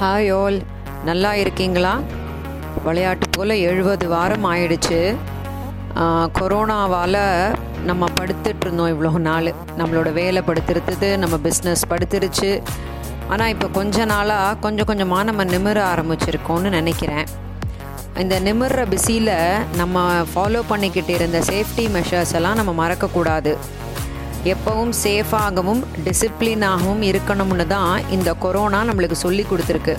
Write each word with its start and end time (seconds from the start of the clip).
Hi 0.00 0.30
ஓல் 0.38 0.56
நல்லா 1.08 1.28
இருக்கீங்களா? 1.42 1.92
விளையாட்டு 2.86 3.26
போல் 3.36 3.52
எழுபது 3.68 4.06
வாரம் 4.12 4.46
ஆயிடுச்சு. 4.50 4.98
கொரோனாவால் 6.38 7.20
நம்ம 7.88 8.08
படுத்துட்டு 8.18 8.64
இருந்தோம் 8.64 8.90
இவ்வளோ 8.94 9.12
நாள். 9.28 9.48
நம்மளோட 9.78 10.10
வேலை 10.18 10.42
படுத்துருத்துது 10.48 11.08
நம்ம 11.22 11.38
பிஸ்னஸ் 11.46 11.84
படுத்துருச்சு. 11.92 12.50
ஆனால் 13.32 13.52
இப்போ 13.54 13.68
கொஞ்ச 13.78 14.04
நாளாக 14.12 14.58
கொஞ்சம் 14.66 14.88
கொஞ்சமாக 14.90 15.28
நம்ம 15.30 15.46
நிமிர 15.54 15.80
ஆரம்பிச்சிருக்கோம்னு 15.92 16.74
நினைக்கிறேன். 16.78 17.26
இந்த 18.24 18.34
நிமிர்ற 18.48 18.84
பிஸியில் 18.92 19.34
நம்ம 19.80 20.04
ஃபாலோ 20.34 20.62
பண்ணிக்கிட்டு 20.74 21.14
இருந்த 21.20 21.40
சேஃப்டி 21.50 21.86
மெஷர்ஸ் 21.96 22.36
எல்லாம் 22.40 22.60
நம்ம 22.62 22.74
மறக்கக்கூடாது. 22.84 23.54
எப்பவும் 24.52 24.92
சேஃபாகவும் 25.02 25.80
டிசிப்ளினாகவும் 26.06 27.02
இருக்கணும்னு 27.10 27.64
தான் 27.74 27.94
இந்த 28.16 28.30
கொரோனா 28.44 28.80
நம்மளுக்கு 28.88 29.16
சொல்லி 29.24 29.44
கொடுத்துருக்கு. 29.50 29.94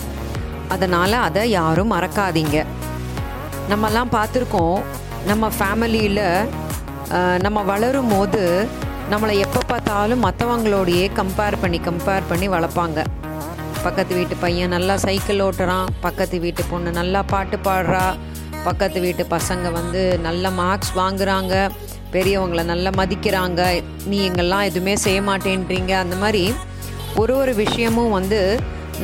அதனால் 0.74 1.16
அதை 1.26 1.42
யாரும் 1.58 1.92
மறக்காதீங்க. 1.94 2.58
நம்மலாம் 3.72 4.12
பார்த்துருக்கோம் 4.16 4.78
நம்ம 5.30 5.50
ஃபேமிலியில் 5.58 6.24
நம்ம 7.44 7.58
வளரும் 7.72 8.12
போது 8.14 8.42
நம்மளை 9.12 9.34
எப்போ 9.46 9.60
பார்த்தாலும் 9.72 10.24
மற்றவங்களோடையே 10.26 11.04
கம்பேர் 11.18 11.56
பண்ணி 11.62 11.78
கம்பேர் 11.88 12.28
பண்ணி 12.30 12.48
வளர்ப்பாங்க. 12.54 12.98
பக்கத்து 13.84 14.12
வீட்டு 14.18 14.34
பையன் 14.44 14.74
நல்லா 14.76 14.94
சைக்கிள் 15.06 15.42
ஓட்டுறான் 15.46 15.88
பக்கத்து 16.06 16.36
வீட்டு 16.44 16.62
பொண்ணு 16.70 16.90
நல்லா 17.00 17.20
பாட்டு 17.32 17.58
பாடுறா 17.68 18.06
பக்கத்து 18.66 18.98
வீட்டு 19.04 19.24
பசங்க 19.36 19.66
வந்து 19.78 20.02
நல்ல 20.26 20.50
மார்க்ஸ் 20.60 20.92
வாங்குறாங்க. 21.00 21.54
பெரியவங்களை 22.12 22.64
நல்லா 22.64 22.90
மதிக்கிறாங்க 22.90 23.62
நீ 24.10 24.18
எங்கெல்லாம் 24.28 24.66
எதுவுமே 24.68 24.94
செய்ய 25.04 25.20
மாட்டேன்றீங்க 25.22 25.92
அந்த 26.02 26.16
மாதிரி 26.16 26.42
ஒரு 27.16 27.32
ஒரு 27.36 27.54
விஷயமும் 27.54 28.14
வந்து 28.18 28.40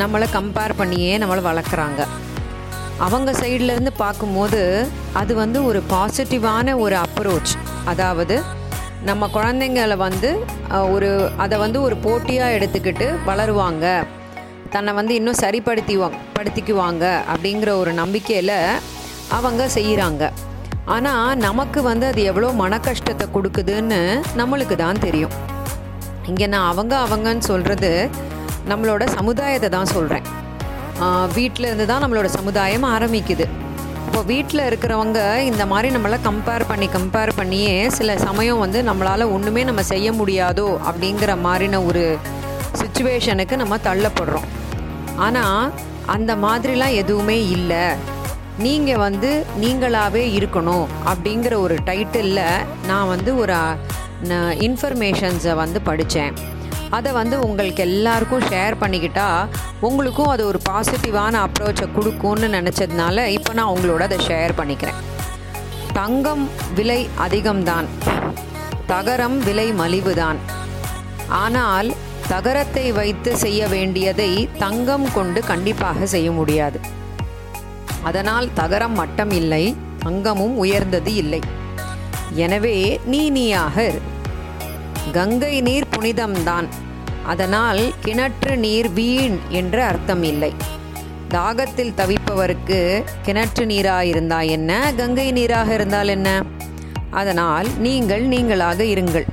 நம்மளை 0.00 0.26
கம்பேர் 0.36 0.74
பண்ணியே 0.76 1.12
நம்மளை 1.22 1.42
வளர்க்குறாங்க. 1.48 2.02
அவங்க 3.06 3.30
சைட்லேருந்து 3.32 3.92
பார்க்கும்போது 3.96 4.60
அது 5.20 5.32
வந்து 5.34 5.58
ஒரு 5.64 5.82
பாசிட்டிவான 5.92 6.76
ஒரு 6.84 6.96
அப்ரோச் 6.96 7.54
அதாவது 7.92 8.36
நம்ம 9.08 9.26
குழந்தைங்களை 9.36 9.96
வந்து 9.96 10.30
ஒரு 10.94 11.10
அதை 11.36 11.56
வந்து 11.58 11.78
ஒரு 11.82 11.96
போட்டியாக 12.04 12.56
எடுத்துக்கிட்டு 12.58 13.06
வளருவாங்க. 13.26 13.86
தன்னை 14.74 14.92
வந்து 14.94 15.14
இன்னும் 15.14 15.42
சரிப்படுத்திவாங்க 15.42 16.18
படுத்திக்குவாங்க 16.38 17.04
அப்படிங்கிற 17.32 17.70
ஒரு 17.82 17.92
நம்பிக்கையில் 17.92 18.56
அவங்க 19.38 19.62
செய்கிறாங்க 19.76 20.24
ஆனால் 20.92 21.38
நமக்கு 21.44 21.80
வந்து 21.90 22.06
அது 22.10 22.22
எவ்வளோ 22.30 22.48
மன 22.62 22.78
கஷ்டத்தை 22.86 23.26
கொடுக்குதுன்னு 23.34 24.00
நம்மளுக்கு 24.40 24.76
தான் 24.84 25.02
தெரியும். 25.04 25.34
இங்கே 26.30 26.46
நான் 26.54 26.70
அவங்க 26.72 26.94
அவங்கன்னு 27.06 27.44
சொல்கிறது 27.50 27.90
நம்மளோட 28.70 29.04
சமுதாயத்தை 29.18 29.68
தான் 29.76 29.92
சொல்கிறேன் 29.96 30.26
வீட்டில் 31.36 31.68
இருந்து 31.68 31.86
தான் 31.90 32.02
நம்மளோட 32.04 32.28
சமுதாயம் 32.38 32.86
ஆரம்பிக்குது. 32.94 33.46
இப்போ 34.06 34.20
வீட்டில் 34.32 34.66
இருக்கிறவங்க 34.68 35.20
இந்த 35.50 35.62
மாதிரி 35.72 35.88
நம்மளை 35.94 36.18
கம்பேர் 36.28 36.64
பண்ணி 36.70 36.86
கம்பேர் 36.96 37.32
பண்ணியே 37.38 37.76
சில 37.98 38.16
சமயம் 38.26 38.62
வந்து 38.64 38.80
நம்மளால் 38.88 39.32
ஒன்றுமே 39.36 39.62
நம்ம 39.70 39.84
செய்ய 39.92 40.08
முடியாதோ 40.20 40.68
அப்படிங்கிற 40.88 41.32
மாதிரின 41.46 41.80
ஒரு 41.90 42.04
சுச்சுவேஷனுக்கு 42.80 43.56
நம்ம 43.62 43.78
தள்ளப்படுறோம். 43.88 44.48
ஆனால் 45.26 45.72
அந்த 46.14 46.32
மாதிரிலாம் 46.44 46.98
எதுவுமே 47.02 47.38
இல்லை. 47.56 47.84
நீங்கள் 48.58 48.96
வந்து 48.96 49.44
நீங்களாகவே 49.60 50.22
இருக்கணும் 50.38 50.86
அப்படிங்கிற 51.06 51.54
ஒரு 51.54 51.76
டைட்டிலில் 51.84 52.66
நான் 52.86 53.08
வந்து 53.08 53.36
ஒரு 53.36 53.56
இன்ஃபர்மேஷன்ஸை 54.66 55.54
வந்து 55.54 55.80
படித்தேன் 55.80 56.34
அதை 56.90 57.12
வந்து 57.12 57.40
உங்களுக்கு 57.40 57.82
எல்லாருக்கும் 57.82 58.40
ஷேர் 58.40 58.74
பண்ணிக்கிட்டா 58.80 59.46
உங்களுக்கும் 59.80 60.26
அது 60.26 60.46
ஒரு 60.46 60.60
பாசிட்டிவான 60.68 61.34
அப்ரோச்சை 61.46 61.88
கொடுக்கும்னு 61.92 62.48
நினச்சதுனால 62.48 63.26
இப்போ 63.26 63.52
நான் 63.52 63.72
உங்களோட 63.76 64.00
அதை 64.00 64.18
ஷேர் 64.28 64.52
பண்ணிக்கிறேன். 64.60 65.00
தங்கம் 65.92 66.50
விலை 66.74 67.08
அதிகம்தான். 67.26 67.88
தகரம் 68.86 69.38
விலை 69.42 69.72
மலிவுதான். 69.72 70.38
ஆனால் 71.28 71.94
தகரத்தை 72.28 72.92
வைத்து 72.92 73.36
செய்ய 73.36 73.66
வேண்டியதை 73.66 74.48
தங்கம் 74.58 75.12
கொண்டு 75.12 75.40
கண்டிப்பாக 75.44 76.06
செய்ய 76.06 76.30
முடியாது. 76.30 76.80
அதனால் 78.08 78.48
தகரம் 78.52 78.96
மட்டம் 79.00 79.30
இல்லை 79.40 79.64
தங்கமும் 80.02 80.56
உயர்ந்தது 80.56 81.14
இல்லை. 81.22 81.40
எனவே 82.44 82.76
நீ 83.12 83.20
நீயாக 83.36 83.76
இரு. 83.90 84.00
கங்கை 85.12 85.54
நீர் 85.68 85.92
புனிதம்தான். 85.94 86.68
அதனால் 87.32 87.82
கிணற்று 88.04 88.52
நீர் 88.64 88.88
வீண் 88.92 89.36
என்று 89.60 89.80
அர்த்தம் 89.82 90.24
இல்லை. 90.30 90.52
தாகத்தில் 91.28 91.96
தவிப்பவருக்கு 92.00 92.80
கிணற்று 93.26 93.64
நீராக 93.66 94.10
இருந்தால் 94.12 94.48
என்ன? 94.48 94.72
கங்கை 94.96 95.28
நீராக 95.38 95.70
இருந்தால் 95.74 96.08
என்ன? 96.08 96.28
அதனால் 97.20 97.68
நீங்கள் 97.86 98.24
நீங்களாக 98.34 98.80
இருங்கள். 98.94 99.26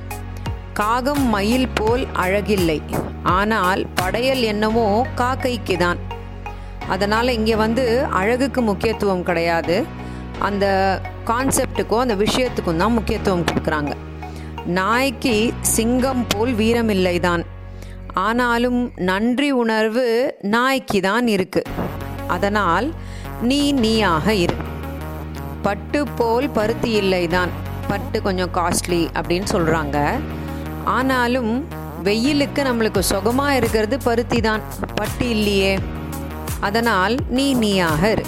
காகம் 0.80 1.24
மயில் 1.34 1.70
போல் 1.74 2.04
அழகில்லை. 2.24 2.78
ஆனால் 3.38 3.82
படையல் 3.94 4.42
என்னவோ 4.52 4.86
காக்கைக்கு 5.20 5.76
தான் 5.84 6.00
அதனால் 6.88 7.28
இங்கே 7.28 7.56
வந்து 7.56 8.06
அழகுக்கு 8.06 8.62
முக்கியத்துவம் 8.62 9.22
கிடையாது. 9.22 9.86
அந்த 10.38 10.66
கான்செப்டுக்கும் 11.24 12.04
அந்த 12.04 12.14
விஷயத்துக்கும் 12.14 12.76
தான் 12.76 12.92
முக்கியத்துவம் 12.92 13.44
கொடுக்குறாங்க. 13.44 13.92
நாய்க்கு 14.66 15.52
சிங்கம் 15.60 16.26
போல் 16.26 16.54
வீரமில்லை 16.54 17.20
தான். 17.20 17.44
ஆனாலும் 18.14 18.92
நன்றி 18.96 19.50
உணர்வு 19.50 20.34
நாய்க்கு 20.42 21.00
தான் 21.00 21.26
இருக்கு. 21.26 21.62
அதனால் 22.26 22.92
நீ 23.42 23.72
நீயாக 23.72 24.34
இரு. 24.34 24.56
பட்டு 25.62 26.06
போல் 26.06 26.50
பருத்தி 26.50 26.90
இல்லை 26.90 27.26
தான். 27.26 27.50
பட்டு 27.88 28.22
கொஞ்சம் 28.22 28.50
காஸ்ட்லி 28.54 29.08
அப்படின்னு 29.14 29.48
சொல்கிறாங்க 29.54 29.98
ஆனாலும் 30.84 31.66
வெயிலுக்கு 32.02 32.62
நம்மளுக்கு 32.62 32.98
சுகமாக 32.98 33.56
இருக்கிறது 33.56 33.98
பருத்தி 33.98 34.40
தான். 34.40 34.62
பட்டு 34.94 35.28
இல்லையே. 35.28 35.78
அதனால் 36.68 37.14
நீ 37.36 37.46
நீயாக 37.64 38.10
இரு. 38.14 38.24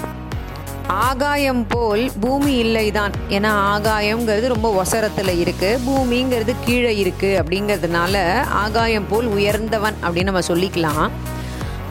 ஆகாயம் 1.04 1.62
போல் 1.72 2.02
பூமி 2.22 2.52
இல்லைதான். 2.64 3.14
ஏன்னா 3.36 3.50
ஆகாயம்ங்கிறது 3.74 4.48
ரொம்ப 4.54 4.68
ஒசரத்தில் 4.80 5.32
இருக்குது 5.42 5.78
பூமிங்கிறது 5.86 6.54
கீழே 6.66 6.92
இருக்குது 7.02 7.38
அப்படிங்கிறதுனால 7.40 8.24
ஆகாயம் 8.64 9.08
போல் 9.12 9.28
உயர்ந்தவன் 9.36 9.96
அப்படின்னு 10.04 10.30
நம்ம 10.30 10.44
சொல்லிக்கலாம். 10.50 11.06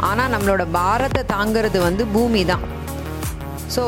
ஆனால் 0.09 0.31
நம்மளோட 0.33 0.63
பாரத்தை 0.77 1.23
தாங்கிறது 1.33 1.79
வந்து 1.87 2.05
பூமி 2.15 2.43
தான் 2.51 2.63
ஸோ 3.75 3.85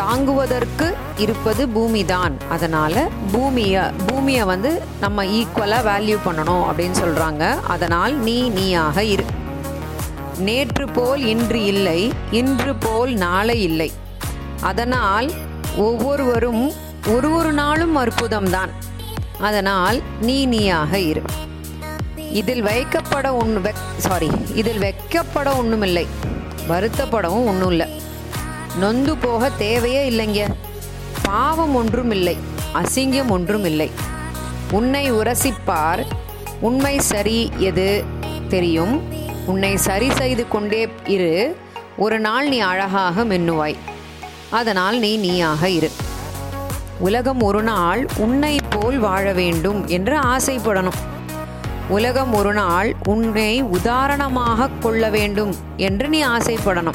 தாங்குவதற்கு 0.00 0.86
இருப்பது 1.24 1.62
பூமி 1.76 2.02
தான் 2.12 2.34
அதனால் 2.54 3.00
பூமியை 3.32 3.82
பூமியை 4.06 4.44
வந்து 4.52 4.70
நம்ம 5.00 5.24
ஈக்குவலாக 5.38 5.88
வேல்யூ 5.90 6.16
பண்ணணும் 6.26 6.64
அப்படின்னு 6.68 6.96
சொல்கிறாங்க 7.02 7.44
அதனால் 7.74 8.14
நீ 8.28 8.36
நீயாக 8.58 9.04
இரு. 9.14 9.26
நேற்று 10.40 10.88
போல் 10.88 11.22
இன்று 11.32 11.64
இல்லை 11.64 12.00
இன்று 12.30 12.72
போல் 12.74 13.12
நாளை 13.14 13.62
இல்லை. 13.62 13.90
அதனால் 14.60 15.28
ஒவ்வொருவரும் 15.76 16.64
ஒரு 17.14 17.28
ஒரு 17.34 17.52
நாளும் 17.52 17.96
அற்புதம்தான். 17.96 18.72
அதனால் 19.40 19.98
நீ 20.20 20.38
நீயாக 20.46 20.98
இரு. 21.10 21.22
இதில் 22.40 22.62
வைக்கப்பட 22.64 23.28
ஒன்று 23.32 23.60
வெக் 23.60 23.86
சாரி 23.96 24.30
இதில் 24.54 24.82
வைக்கப்பட 24.82 25.48
ஒன்றுமில்லை 25.56 26.06
வருத்தப்படவும் 26.68 27.46
ஒன்றும் 27.52 27.70
இல்லை 27.70 27.88
நொந்து 28.78 29.16
போக 29.16 29.50
தேவையே 29.64 30.02
இல்லைங்க. 30.10 30.42
பாவம் 31.22 31.74
ஒன்றும் 31.74 32.10
இல்லை 32.10 32.36
அசிங்கம் 32.74 33.28
ஒன்றும் 33.28 33.64
இல்லை 33.64 33.90
உன்னை 34.78 35.04
உரசிப்பார். 35.12 36.02
உண்மை 36.60 36.94
சரி 37.12 37.38
எது 37.68 38.04
தெரியும்? 38.48 38.94
உன்னை 39.46 39.76
சரி 39.76 40.10
செய்து 40.10 40.48
கொண்டே 40.48 40.88
இரு. 41.06 41.56
ஒரு 41.96 42.20
நாள் 42.20 42.48
நீ 42.48 42.58
அழகாக 42.58 43.24
மென்னுவாய். 43.24 43.76
அதனால் 44.50 44.98
நீ 44.98 45.16
நீயாக 45.16 45.68
இரு. 45.68 45.90
உலகம் 46.98 47.40
ஒரு 47.40 47.62
நாள் 47.62 48.06
உன்னை 48.16 48.58
போல் 48.70 48.98
வாழ 48.98 49.32
வேண்டும் 49.32 49.86
என்று 49.86 50.18
ஆசைப்படணும். 50.18 50.98
உலகம் 51.88 52.32
ஒரு 52.32 52.52
நாள் 52.52 52.94
உன்னை 53.08 53.62
உதாரணமாக 53.62 54.68
கொள்ள 54.80 55.08
வேண்டும் 55.08 55.56
என்று 55.76 56.08
நீ 56.08 56.24
ஆசைப்படணும். 56.24 56.94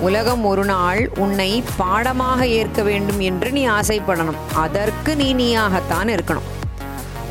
உலகம் 0.00 0.44
ஒரு 0.44 0.64
நாள் 0.64 1.10
உன்னை 1.16 1.64
பாடமாக 1.76 2.46
ஏற்க 2.46 2.82
வேண்டும் 2.82 3.20
என்று 3.20 3.52
நீ 3.52 3.68
ஆசைப்படணும். 3.68 4.36
அதற்கு 4.54 5.16
நீ 5.16 5.34
நீயாகத்தான் 5.34 6.06
இருக்கணும். 6.06 6.48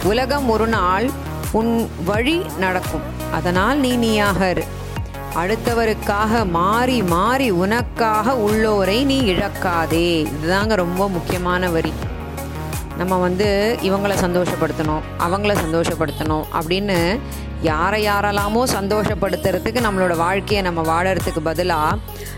உலகம் 0.03 0.49
ஒரு 0.49 0.67
நாள் 0.67 1.09
உன் 1.51 1.89
வழி 2.05 2.41
நடக்கும். 2.59 3.16
அதனால் 3.31 3.77
நீ 3.77 3.95
நீயாகர். 3.95 4.63
அடுத்தவருக்காக 5.35 6.49
மாறி 6.49 7.03
மாறி 7.03 7.49
உனக்காக 7.49 8.33
உள்ளோரை 8.33 9.05
நீ 9.05 9.21
இழக்காதே. 9.21 10.27
இதுதாங்க 10.35 10.75
ரொம்ப 10.75 11.09
முக்கியமான 11.09 11.69
வரி. 11.69 11.93
நம்ம 12.97 13.17
வந்து 13.17 13.77
இவங்கள 13.81 14.13
சந்தோஷப்படுத்தணும் 14.21 15.01
அவங்கள 15.19 15.55
சந்தோஷப்படுத்தணும் 15.65 16.43
அப்படின்னு 16.53 17.19
யாரை 17.61 18.07
யாரெல்லாமோ 18.07 18.63
சந்தோஷப்படுத்துறதுக்கு 18.73 19.81
நம்மளோட 19.81 20.17
வாழ்க்கையை 20.17 20.71
நம்ம 20.71 20.81
வாழறதுக்கு 20.81 21.39
பதிலாக 21.43 21.97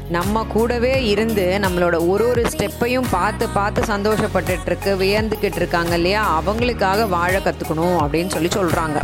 நம்ம 0.10 0.44
கூடவே 0.44 1.06
இருந்து 1.06 1.60
நம்மளோட 1.62 2.08
ஒரு 2.08 2.28
ஒரு 2.28 2.42
ஸ்டெப்பையும் 2.42 3.08
பார்த்து 3.12 3.50
பார்த்து 3.50 3.82
சந்தோஷப்பட்டுட்ருக்கு 3.82 4.96
வியந்துக்கிட்டு 4.98 5.56
இருக்காங்க 5.56 5.96
இல்லையா? 5.96 6.42
அவங்களுக்காக 6.42 7.10
வாழ 7.10 7.40
கற்றுக்கணும் 7.40 7.98
அப்படின்னு 8.00 8.28
சொல்லி 8.28 8.48
சொல்கிறாங்க 8.48 9.02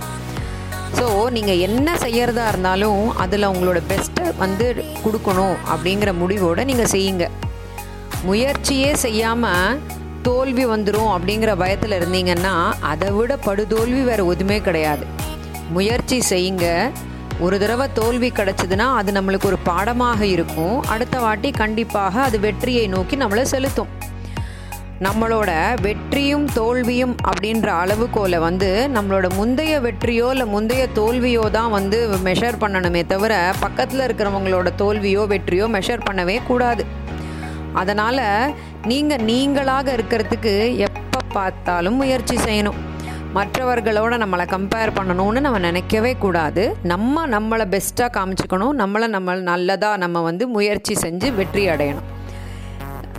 ஸோ 0.97 1.05
நீங்கள் 1.35 1.61
என்ன 1.67 1.89
செய்கிறதா 2.03 2.43
இருந்தாலும் 2.51 3.01
அதில் 3.23 3.51
உங்களோட 3.53 3.79
பெஸ்ட்டை 3.89 4.25
வந்து 4.43 4.67
கொடுக்கணும் 5.03 5.55
அப்படிங்கிற 5.73 6.11
முடிவோடு 6.21 6.63
நீங்கள் 6.69 6.91
செய்யுங்க. 6.93 7.25
முயற்சியே 8.29 8.91
செய்யாமல் 9.05 9.79
தோல்வி 10.27 10.65
வந்துடும் 10.73 11.09
அப்படிங்கிற 11.15 11.51
பயத்தில் 11.63 11.97
இருந்தீங்கன்னா 11.97 12.53
அதை 12.91 13.09
விட 13.17 13.33
படுதோல்வி 13.47 14.01
வேறு 14.09 14.23
எதுவுமே 14.33 14.57
கிடையாது. 14.67 15.05
முயற்சி 15.75 16.17
செய்யுங்க. 16.31 16.67
ஒரு 17.45 17.55
தடவை 17.61 17.85
தோல்வி 17.99 18.29
கிடச்சிதுன்னா 18.39 18.87
அது 18.99 19.11
நம்மளுக்கு 19.17 19.49
ஒரு 19.51 19.59
பாடமாக 19.69 20.21
இருக்கும். 20.35 20.77
அடுத்த 20.93 21.15
வாட்டி 21.25 21.49
கண்டிப்பாக 21.61 22.21
அது 22.27 22.39
வெற்றியை 22.45 22.85
நோக்கி 22.95 23.15
நம்மளை 23.23 23.43
செலுத்தும். 23.53 23.91
நம்மளோட 25.01 25.81
வெற்றியும் 25.81 26.45
தோல்வியும் 26.53 27.15
அப்படின்ற 27.29 27.67
அளவுகோலை 27.81 28.39
வந்து 28.39 28.89
நம்மளோட 28.93 29.33
முந்தைய 29.35 29.81
வெற்றியோ 29.81 30.29
இல்லை 30.29 30.45
முந்தைய 30.45 30.87
தோல்வியோ 30.95 31.49
தான் 31.49 31.69
வந்து 31.69 32.09
மெஷர் 32.23 32.59
பண்ணணுமே 32.59 33.05
தவிர 33.05 33.53
பக்கத்தில் 33.59 33.99
இருக்கிறவங்களோட 33.99 34.69
தோல்வியோ 34.77 35.23
வெற்றியோ 35.33 35.67
மெஷர் 35.75 36.05
பண்ணவே 36.09 36.37
கூடாது. 36.47 36.85
அதனால் 37.73 38.53
நீங்கள் 38.83 39.21
நீங்களாக 39.21 39.97
இருக்கிறதுக்கு 39.97 40.77
எப்போ 40.77 41.19
பார்த்தாலும் 41.33 41.95
முயற்சி 41.95 42.35
செய்யணும். 42.35 42.79
மற்றவர்களோட 43.35 44.13
நம்மளை 44.23 44.47
கம்பேர் 44.55 44.95
பண்ணணும்னு 44.97 45.39
நம்ம 45.39 45.59
நினைக்கவே 45.59 46.15
கூடாது. 46.15 46.77
நம்ம 46.83 47.27
நம்மளை 47.27 47.65
பெஸ்ட்டாக 47.75 48.15
காமிச்சுக்கணும். 48.17 48.75
நம்மளை 48.83 49.07
நம்ம 49.07 49.35
நல்லதாக 49.35 49.97
நம்ம 49.97 50.21
வந்து 50.21 50.47
முயற்சி 50.47 50.93
செஞ்சு 50.93 51.35
வெற்றி 51.35 51.69
அடையணும். 51.69 52.09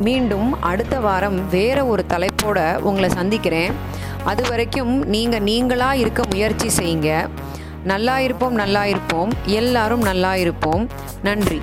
மீண்டும் 0.01 0.63
அடுத்த 0.63 1.01
வாரம் 1.01 1.49
வேற 1.49 1.85
ஒரு 1.85 2.05
தலைப்போட 2.09 2.77
உங்களை 2.77 3.09
சந்திக்கிறேன். 3.09 3.73
அது 4.25 4.43
வரைக்கும் 4.49 5.09
நீங்கள் 5.09 5.43
நீங்களாக 5.43 5.93
இருக்க 5.93 6.23
முயற்சி 6.31 6.69
செய்யுங்க. 6.77 7.29
நல்லா 7.85 8.21
இருப்போம் 8.21 8.55
நல்லா 8.55 8.87
இருப்போம். 8.87 9.33
எல்லாரும் 9.45 10.03
நல்லா 10.03 10.37
இருப்போம். 10.37 10.89
நன்றி. 11.23 11.63